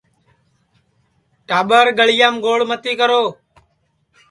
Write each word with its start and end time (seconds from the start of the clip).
ٹاٻرگݪڑیام 1.47 2.35
گوڑ 2.43 2.59
متی 2.69 2.93
کرو 2.99 3.23